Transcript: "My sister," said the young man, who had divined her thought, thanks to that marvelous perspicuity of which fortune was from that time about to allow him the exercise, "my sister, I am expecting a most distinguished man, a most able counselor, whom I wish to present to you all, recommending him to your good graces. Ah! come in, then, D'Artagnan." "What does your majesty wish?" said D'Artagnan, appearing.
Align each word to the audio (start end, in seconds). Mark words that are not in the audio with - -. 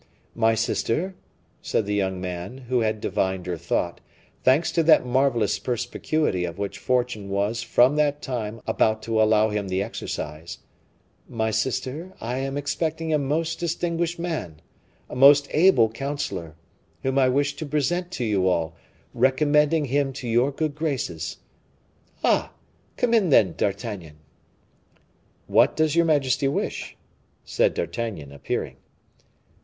"My 0.33 0.55
sister," 0.55 1.13
said 1.61 1.85
the 1.85 1.93
young 1.93 2.19
man, 2.19 2.57
who 2.69 2.79
had 2.79 3.01
divined 3.01 3.45
her 3.45 3.55
thought, 3.55 4.01
thanks 4.43 4.71
to 4.71 4.81
that 4.81 5.05
marvelous 5.05 5.59
perspicuity 5.59 6.43
of 6.43 6.57
which 6.57 6.79
fortune 6.79 7.29
was 7.29 7.61
from 7.61 7.97
that 7.97 8.19
time 8.19 8.61
about 8.65 9.03
to 9.03 9.21
allow 9.21 9.49
him 9.51 9.67
the 9.67 9.83
exercise, 9.83 10.57
"my 11.29 11.51
sister, 11.51 12.13
I 12.19 12.37
am 12.39 12.57
expecting 12.57 13.13
a 13.13 13.19
most 13.19 13.59
distinguished 13.59 14.17
man, 14.17 14.63
a 15.07 15.15
most 15.15 15.47
able 15.51 15.87
counselor, 15.87 16.55
whom 17.03 17.19
I 17.19 17.29
wish 17.29 17.55
to 17.57 17.65
present 17.67 18.09
to 18.13 18.23
you 18.25 18.47
all, 18.47 18.75
recommending 19.13 19.85
him 19.85 20.13
to 20.13 20.27
your 20.27 20.51
good 20.51 20.73
graces. 20.73 21.37
Ah! 22.23 22.51
come 22.97 23.13
in, 23.13 23.29
then, 23.29 23.53
D'Artagnan." 23.55 24.15
"What 25.45 25.75
does 25.75 25.95
your 25.95 26.05
majesty 26.05 26.47
wish?" 26.47 26.97
said 27.45 27.75
D'Artagnan, 27.75 28.31
appearing. 28.31 28.77